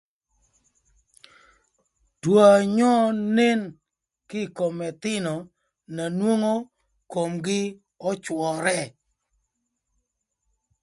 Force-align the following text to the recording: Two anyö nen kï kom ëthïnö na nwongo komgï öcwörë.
Two 2.21 2.33
anyö 2.53 2.93
nen 3.37 3.61
kï 4.29 4.41
kom 4.57 4.75
ëthïnö 4.89 5.33
na 5.95 6.03
nwongo 6.17 6.53
komgï 7.11 7.61
öcwörë. 8.09 8.79